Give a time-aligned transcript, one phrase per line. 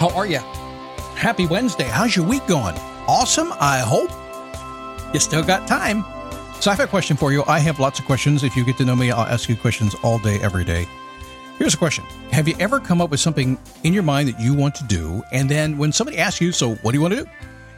[0.00, 0.38] How are you?
[1.14, 1.84] Happy Wednesday.
[1.84, 2.74] How's your week going?
[3.06, 4.10] Awesome, I hope.
[5.12, 6.06] You still got time.
[6.58, 7.44] So I have a question for you.
[7.46, 8.42] I have lots of questions.
[8.42, 10.88] If you get to know me, I'll ask you questions all day, every day.
[11.58, 14.54] Here's a question Have you ever come up with something in your mind that you
[14.54, 17.24] want to do, and then when somebody asks you, So what do you want to
[17.24, 17.30] do?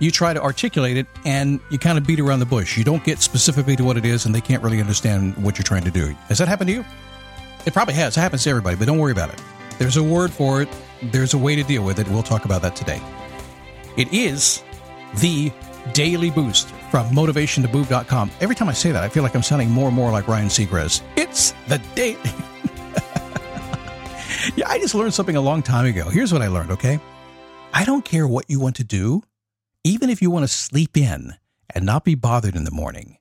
[0.00, 2.76] You try to articulate it and you kind of beat around the bush.
[2.76, 5.62] You don't get specifically to what it is, and they can't really understand what you're
[5.62, 6.16] trying to do.
[6.26, 6.84] Has that happened to you?
[7.64, 8.16] It probably has.
[8.16, 9.40] It happens to everybody, but don't worry about it.
[9.78, 10.68] There's a word for it,
[11.02, 12.08] there's a way to deal with it.
[12.08, 13.00] We'll talk about that today.
[13.96, 14.62] It is
[15.16, 15.52] the
[15.92, 18.30] daily boost from motivationtomove.com.
[18.40, 20.48] Every time I say that, I feel like I'm sounding more and more like Ryan
[20.48, 21.02] Seacrest.
[21.16, 22.12] It's the day.
[24.56, 26.08] yeah, I just learned something a long time ago.
[26.08, 27.00] Here's what I learned, okay?
[27.72, 29.22] I don't care what you want to do,
[29.84, 31.34] even if you want to sleep in
[31.74, 33.18] and not be bothered in the morning.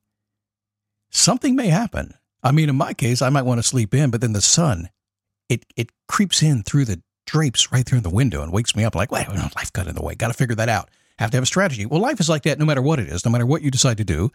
[1.10, 2.14] Something may happen.
[2.44, 4.90] I mean, in my case, I might want to sleep in, but then the sun,
[5.50, 8.96] it, it creeps in through the drapes right through the window and wakes me up
[8.96, 10.16] like, wait, life got in the way.
[10.16, 10.90] Got to figure that out.
[11.20, 11.86] Have to have a strategy.
[11.86, 13.98] Well, life is like that no matter what it is, no matter what you decide
[13.98, 14.32] to do.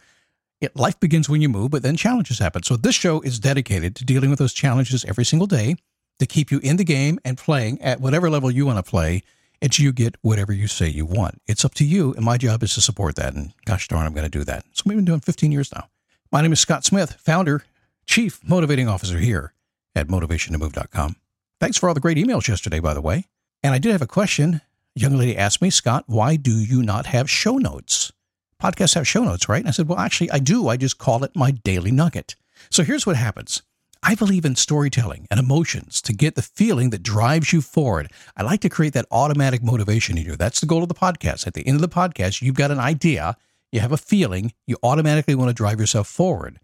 [0.60, 2.62] It, life begins when you move, but then challenges happen.
[2.62, 5.74] So this show is dedicated to dealing with those challenges every single day
[6.20, 9.22] to keep you in the game and playing at whatever level you want to play
[9.60, 11.40] until you get whatever you say you want.
[11.46, 13.34] It's up to you, and my job is to support that.
[13.34, 14.64] And gosh darn, I'm going to do that.
[14.72, 15.88] So we've been doing 15 years now.
[16.30, 17.64] My name is Scott Smith, founder,
[18.06, 19.52] chief motivating officer here
[19.94, 21.16] at motivationtomove.com.
[21.60, 23.26] Thanks for all the great emails yesterday, by the way.
[23.62, 24.60] And I did have a question.
[24.96, 28.12] A young lady asked me, Scott, why do you not have show notes?
[28.60, 29.60] Podcasts have show notes, right?
[29.60, 30.68] And I said, well, actually, I do.
[30.68, 32.36] I just call it my daily nugget.
[32.70, 33.62] So here's what happens.
[34.04, 38.10] I believe in storytelling and emotions to get the feeling that drives you forward.
[38.36, 40.34] I like to create that automatic motivation in you.
[40.34, 41.46] That's the goal of the podcast.
[41.46, 43.36] At the end of the podcast, you've got an idea,
[43.70, 46.58] you have a feeling, you automatically want to drive yourself forward.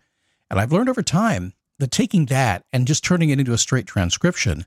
[0.51, 3.87] And I've learned over time that taking that and just turning it into a straight
[3.87, 4.67] transcription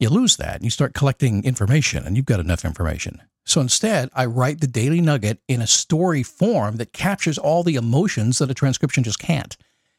[0.00, 3.22] you lose that and you start collecting information and you've got enough information.
[3.44, 7.76] So instead, I write the daily nugget in a story form that captures all the
[7.76, 9.56] emotions that a transcription just can't.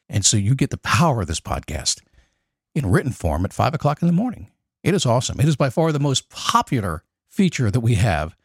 [0.08, 2.02] And so you get the power of this podcast
[2.74, 4.50] in written form at five o'clock in the morning.
[4.82, 5.40] It is awesome.
[5.40, 8.36] It is by far the most popular feature that we have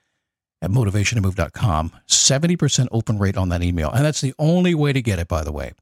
[0.61, 1.91] at motivationtomove.com.
[2.07, 3.91] 70% open rate on that email.
[3.91, 5.73] And that's the only way to get it, by the way.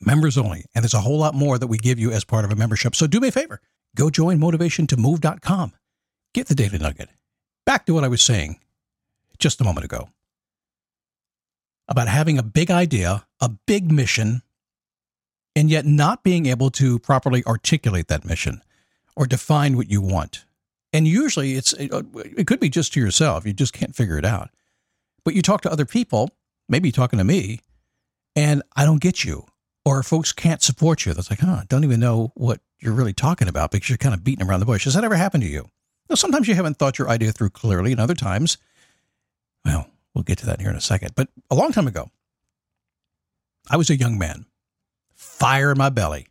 [0.00, 0.64] Members only.
[0.74, 2.94] And there's a whole lot more that we give you as part of a membership.
[2.94, 3.60] So do me a favor
[3.96, 5.72] Go join motivationtomove.com.
[6.34, 7.08] Get the daily nugget.
[7.64, 8.60] Back to what I was saying
[9.38, 10.08] just a moment ago
[11.88, 14.42] about having a big idea, a big mission,
[15.56, 18.62] and yet not being able to properly articulate that mission
[19.16, 20.44] or define what you want.
[20.92, 24.50] And usually it's it could be just to yourself, you just can't figure it out.
[25.24, 26.30] But you talk to other people,
[26.68, 27.60] maybe talking to me,
[28.36, 29.46] and I don't get you
[29.88, 31.14] or folks can't support you.
[31.14, 34.22] That's like, huh, don't even know what you're really talking about because you're kind of
[34.22, 34.84] beating around the bush.
[34.84, 35.70] Has that ever happened to you?
[36.10, 38.58] Now, sometimes you haven't thought your idea through clearly, and other times,
[39.64, 41.12] well, we'll get to that here in a second.
[41.14, 42.10] But a long time ago,
[43.70, 44.44] I was a young man,
[45.14, 46.26] fire in my belly,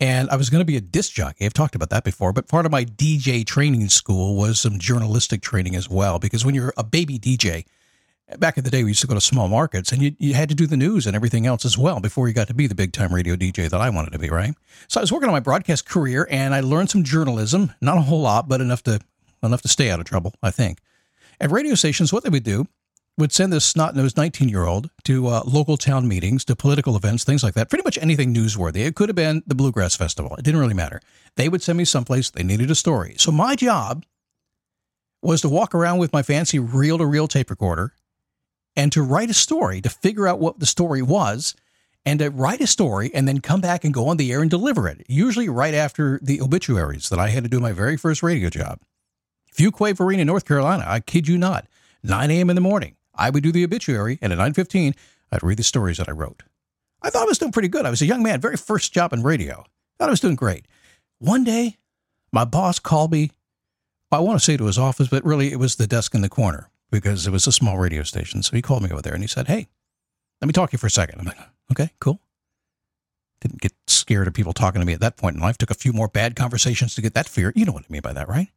[0.00, 1.44] and I was going to be a disc jockey.
[1.46, 5.40] I've talked about that before, but part of my DJ training school was some journalistic
[5.40, 7.64] training as well, because when you're a baby DJ,
[8.38, 10.48] back in the day, we used to go to small markets and you, you had
[10.48, 12.74] to do the news and everything else as well before you got to be the
[12.74, 14.54] big time radio DJ that I wanted to be, right?
[14.88, 18.02] So I was working on my broadcast career and I learned some journalism, not a
[18.02, 19.00] whole lot, but enough to
[19.42, 20.78] enough to stay out of trouble, I think.
[21.40, 22.66] At radio stations, what they would do
[23.18, 26.96] would send this snot nosed 19 year old to uh, local town meetings, to political
[26.96, 27.68] events, things like that.
[27.68, 28.86] Pretty much anything newsworthy.
[28.86, 30.34] It could have been the Bluegrass Festival.
[30.36, 31.00] It didn't really matter.
[31.36, 33.16] They would send me someplace they needed a story.
[33.18, 34.04] So my job
[35.22, 37.92] was to walk around with my fancy reel to reel tape recorder
[38.76, 41.54] and to write a story, to figure out what the story was,
[42.04, 44.50] and to write a story and then come back and go on the air and
[44.50, 48.22] deliver it, usually right after the obituaries that I had to do my very first
[48.22, 48.80] radio job.
[49.54, 51.66] Fuquay Varina, North Carolina, I kid you not,
[52.02, 52.50] 9 a.m.
[52.50, 54.94] in the morning, I would do the obituary, and at 9.15,
[55.30, 56.42] I'd read the stories that I wrote.
[57.02, 57.84] I thought I was doing pretty good.
[57.84, 59.64] I was a young man, very first job in radio.
[59.98, 60.66] Thought I was doing great.
[61.18, 61.76] One day,
[62.32, 63.30] my boss called me
[64.12, 66.28] I want to say to his office, but really it was the desk in the
[66.28, 68.42] corner because it was a small radio station.
[68.44, 69.66] So he called me over there and he said, Hey,
[70.40, 71.18] let me talk to you for a second.
[71.18, 71.38] I'm like,
[71.72, 72.20] Okay, cool.
[73.40, 75.58] Didn't get scared of people talking to me at that point in life.
[75.58, 77.52] Took a few more bad conversations to get that fear.
[77.56, 78.48] You know what I mean by that, right?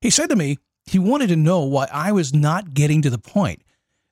[0.00, 3.18] He said to me, he wanted to know why I was not getting to the
[3.18, 3.62] point,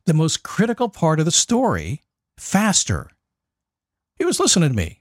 [0.07, 2.03] the most critical part of the story,
[2.37, 3.11] faster.
[4.17, 5.01] He was listening to me.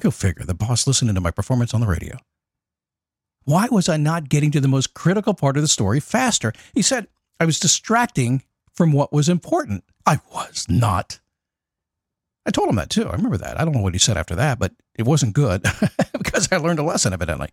[0.00, 2.16] Go figure, the boss listening to my performance on the radio.
[3.44, 6.52] Why was I not getting to the most critical part of the story faster?
[6.74, 7.08] He said
[7.42, 9.82] I was distracting from what was important.
[10.06, 11.18] I was not.
[12.46, 13.08] I told him that too.
[13.08, 13.60] I remember that.
[13.60, 15.62] I don't know what he said after that, but it wasn't good
[16.12, 17.48] because I learned a lesson, evidently.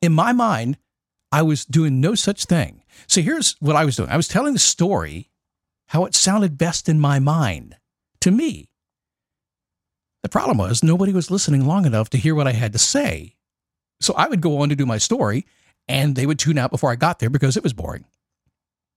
[0.00, 0.78] In my mind,
[1.32, 2.84] I was doing no such thing.
[3.08, 5.28] So here's what I was doing I was telling the story
[5.88, 7.78] how it sounded best in my mind
[8.20, 8.70] to me.
[10.22, 13.34] The problem was nobody was listening long enough to hear what I had to say.
[14.00, 15.46] So I would go on to do my story
[15.88, 18.04] and they would tune out before I got there because it was boring.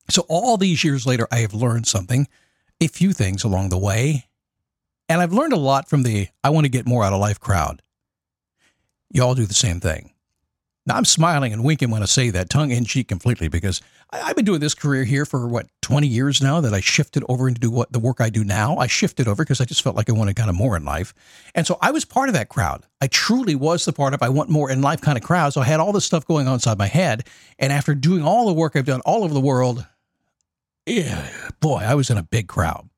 [0.09, 2.27] So all these years later, I have learned something,
[2.81, 4.25] a few things along the way.
[5.09, 7.39] And I've learned a lot from the I want to get more out of life
[7.39, 7.81] crowd.
[9.11, 10.13] Y'all do the same thing.
[10.85, 14.17] Now, I'm smiling and winking when I say that, tongue in cheek completely, because I,
[14.17, 17.47] have been doing this career here for what, 20 years now that I shifted over
[17.47, 18.75] into do what the work I do now.
[18.75, 21.13] I shifted over because I just felt like I wanted kind of more in life.
[21.55, 22.83] And so I was part of that crowd.
[22.99, 25.53] I truly was the part of I want more in life kind of crowd.
[25.53, 27.27] So I had all this stuff going on inside my head.
[27.59, 29.85] And after doing all the work I've done all over the world,
[30.85, 32.89] yeah, boy, I was in a big crowd.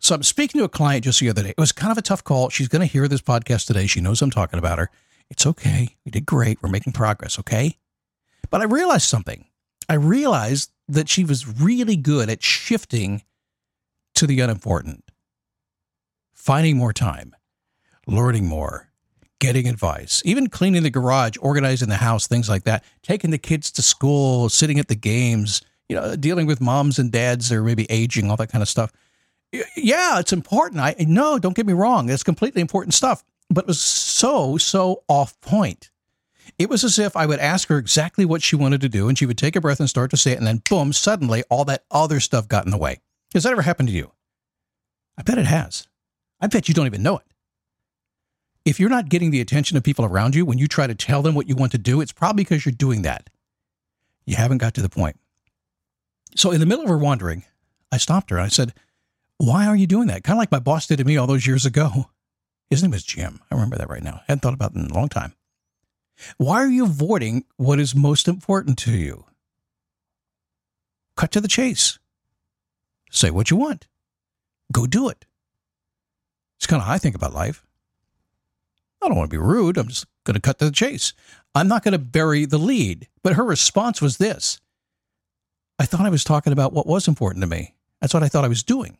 [0.00, 1.50] So I'm speaking to a client just the other day.
[1.50, 2.50] It was kind of a tough call.
[2.50, 3.86] She's going to hear this podcast today.
[3.86, 4.90] She knows I'm talking about her.
[5.30, 5.96] It's okay.
[6.04, 6.62] We did great.
[6.62, 7.76] We're making progress, okay?
[8.50, 9.46] But I realized something.
[9.88, 13.22] I realized that she was really good at shifting
[14.14, 15.04] to the unimportant,
[16.34, 17.34] finding more time,
[18.06, 18.90] learning more,
[19.38, 23.70] getting advice, even cleaning the garage, organizing the house, things like that, taking the kids
[23.72, 27.86] to school, sitting at the games, you know, dealing with moms and dads or maybe
[27.90, 28.92] aging, all that kind of stuff.
[29.76, 30.80] Yeah, it's important.
[30.80, 32.10] I no, don't get me wrong.
[32.10, 35.90] It's completely important stuff but it was so, so off point.
[36.58, 39.16] It was as if I would ask her exactly what she wanted to do, and
[39.16, 41.64] she would take a breath and start to say it, and then boom, suddenly all
[41.66, 43.00] that other stuff got in the way.
[43.34, 44.12] Has that ever happened to you?
[45.16, 45.88] I bet it has.
[46.40, 47.24] I bet you don't even know it.
[48.64, 51.22] If you're not getting the attention of people around you when you try to tell
[51.22, 53.30] them what you want to do, it's probably because you're doing that.
[54.26, 55.18] You haven't got to the point.
[56.34, 57.44] So, in the middle of her wandering,
[57.90, 58.74] I stopped her and I said,
[59.38, 60.24] Why are you doing that?
[60.24, 62.10] Kind of like my boss did to me all those years ago.
[62.70, 63.40] His name was Jim.
[63.50, 64.16] I remember that right now.
[64.20, 65.34] I hadn't thought about it in a long time.
[66.36, 69.24] Why are you avoiding what is most important to you?
[71.16, 71.98] Cut to the chase.
[73.10, 73.86] Say what you want.
[74.70, 75.24] Go do it.
[76.58, 77.64] It's kind of how I think about life.
[79.00, 79.78] I don't want to be rude.
[79.78, 81.12] I'm just going to cut to the chase.
[81.54, 83.08] I'm not going to bury the lead.
[83.22, 84.60] But her response was this
[85.78, 87.74] I thought I was talking about what was important to me.
[88.00, 88.98] That's what I thought I was doing.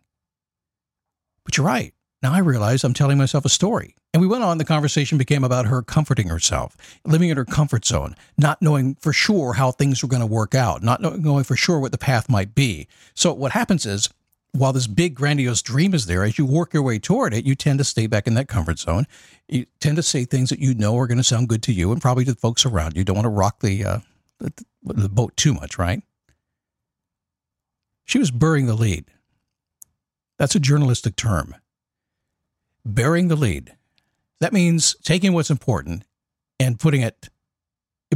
[1.44, 1.94] But you're right.
[2.22, 3.94] Now I realize I'm telling myself a story.
[4.12, 7.84] And we went on, the conversation became about her comforting herself, living in her comfort
[7.84, 11.56] zone, not knowing for sure how things were going to work out, not knowing for
[11.56, 12.88] sure what the path might be.
[13.14, 14.08] So what happens is,
[14.52, 17.54] while this big grandiose dream is there, as you work your way toward it, you
[17.54, 19.06] tend to stay back in that comfort zone.
[19.46, 21.92] You tend to say things that you know are going to sound good to you
[21.92, 23.04] and probably to the folks around you.
[23.04, 23.98] don't want to rock the, uh,
[24.82, 26.02] the boat too much, right?
[28.08, 29.04] She was burying the lead.
[30.38, 31.54] That's a journalistic term
[32.86, 33.76] Burying the lead.
[34.40, 36.04] That means taking what's important
[36.58, 37.28] and putting it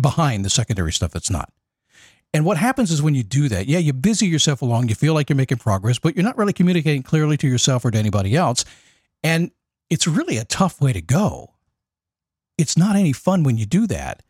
[0.00, 1.52] behind the secondary stuff that's not.
[2.32, 5.12] And what happens is when you do that, yeah, you busy yourself along, you feel
[5.12, 8.34] like you're making progress, but you're not really communicating clearly to yourself or to anybody
[8.34, 8.64] else.
[9.22, 9.50] And
[9.90, 11.52] it's really a tough way to go.
[12.56, 14.22] It's not any fun when you do that.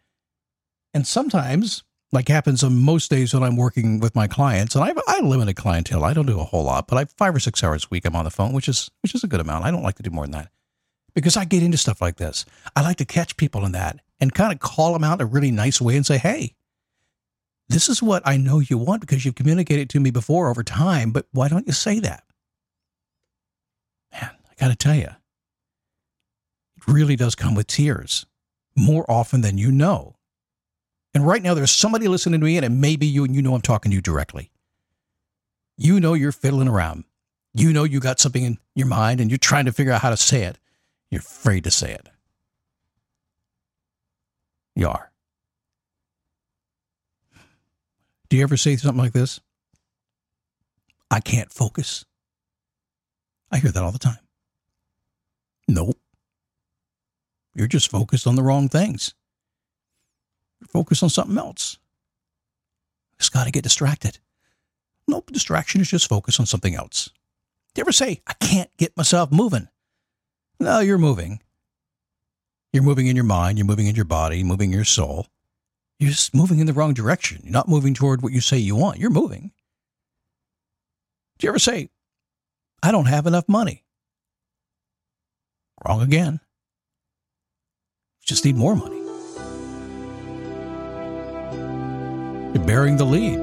[0.92, 4.88] And sometimes, like happens on most days when I'm working with my clients, and I
[4.88, 6.04] have, I limited clientele.
[6.04, 8.14] I don't do a whole lot, but I five or six hours a week I'm
[8.14, 9.64] on the phone, which is which is a good amount.
[9.64, 10.50] I don't like to do more than that
[11.14, 12.44] because I get into stuff like this.
[12.76, 15.30] I like to catch people in that and kind of call them out in a
[15.30, 16.54] really nice way and say, "Hey,
[17.68, 21.12] this is what I know you want because you've communicated to me before over time,
[21.12, 22.24] but why don't you say that?"
[24.12, 25.08] Man, I got to tell you,
[26.76, 28.26] it really does come with tears
[28.76, 30.16] more often than you know.
[31.14, 33.42] And right now, there's somebody listening to me, and it may be you, and you
[33.42, 34.50] know I'm talking to you directly.
[35.76, 37.04] You know you're fiddling around.
[37.54, 40.10] You know you got something in your mind, and you're trying to figure out how
[40.10, 40.58] to say it.
[41.10, 42.08] You're afraid to say it.
[44.74, 45.12] You are.
[48.30, 49.40] Do you ever say something like this?
[51.10, 52.06] I can't focus.
[53.50, 54.16] I hear that all the time.
[55.68, 55.98] Nope.
[57.54, 59.12] You're just focused on the wrong things.
[60.68, 61.78] Focus on something else.
[63.18, 64.18] Just got to get distracted.
[65.06, 67.10] Nope, distraction is just focus on something else.
[67.74, 69.68] Do you ever say, I can't get myself moving?
[70.60, 71.40] No, you're moving.
[72.72, 75.26] You're moving in your mind, you're moving in your body, moving in your soul.
[75.98, 77.40] You're just moving in the wrong direction.
[77.44, 78.98] You're not moving toward what you say you want.
[78.98, 79.52] You're moving.
[81.38, 81.90] Do you ever say,
[82.82, 83.84] I don't have enough money?
[85.86, 86.40] Wrong again.
[88.20, 89.01] You just need more money.
[92.60, 93.38] Bearing the lead.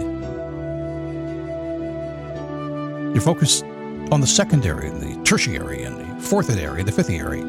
[3.14, 3.64] You're focused
[4.12, 7.44] on the secondary and the tertiary and the fourth area, the fifth area.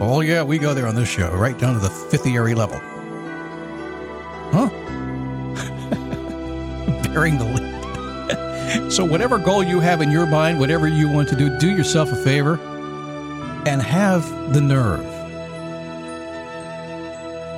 [0.00, 2.80] Oh, yeah, we go there on this show, right down to the fifth area level.
[4.50, 4.68] Huh?
[7.12, 7.68] Bearing the lead.
[8.92, 12.12] so, whatever goal you have in your mind, whatever you want to do, do yourself
[12.12, 12.58] a favor
[13.66, 15.04] and have the nerve.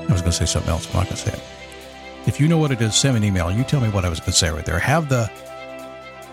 [0.09, 1.60] I was going to say something else, but I'm not going to say it.
[2.27, 4.09] If you know what it is, send me an email you tell me what I
[4.09, 4.79] was going to say right there.
[4.79, 5.31] Have the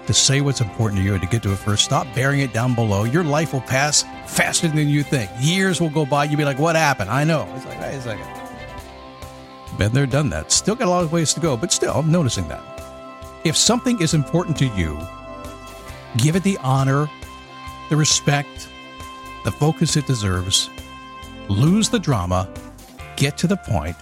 [0.08, 1.84] to say what's important to you and to get to it first.
[1.84, 3.04] Stop bearing it down below.
[3.04, 5.30] Your life will pass faster than you think.
[5.40, 6.24] Years will go by.
[6.24, 7.10] You'll be like, what happened?
[7.10, 7.48] I know.
[7.56, 9.78] It's like, wait a second.
[9.78, 10.52] Been there, done that.
[10.52, 12.64] Still got a lot of ways to go, but still, I'm noticing that.
[13.44, 14.98] If something is important to you,
[16.18, 17.10] give it the honor,
[17.90, 18.70] the respect,
[19.44, 20.70] the focus it deserves.
[21.50, 22.50] Lose the drama,
[23.18, 23.96] get to the point,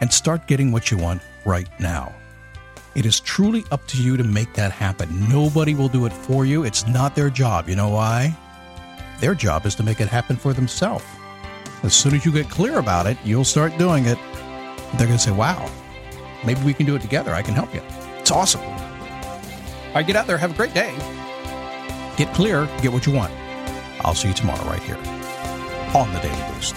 [0.00, 2.14] and start getting what you want right now.
[2.94, 5.28] It is truly up to you to make that happen.
[5.28, 6.64] Nobody will do it for you.
[6.64, 7.68] It's not their job.
[7.68, 8.36] You know why?
[9.20, 11.04] Their job is to make it happen for themselves.
[11.82, 14.18] As soon as you get clear about it, you'll start doing it.
[14.96, 15.70] They're going to say, wow,
[16.44, 17.32] maybe we can do it together.
[17.32, 17.82] I can help you.
[18.18, 18.62] It's awesome.
[18.62, 20.38] All right, get out there.
[20.38, 20.94] Have a great day.
[22.16, 22.66] Get clear.
[22.82, 23.32] Get what you want.
[24.00, 24.96] I'll see you tomorrow right here
[25.94, 26.76] on the Daily Boost.